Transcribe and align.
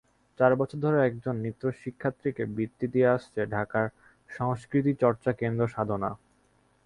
চার 0.39 0.51
বছর 0.55 0.77
ধরে 0.79 0.97
একজন 1.01 1.35
নৃত্যশিক্ষার্থীকে 1.35 2.43
বৃত্তি 2.55 2.85
দিয়ে 2.87 3.07
আসছে 3.07 3.39
ঢাকার 3.47 3.87
সংস্কৃতিচর্চা 4.29 5.31
কেন্দ্র 5.33 5.63
সাধনা। 5.67 6.09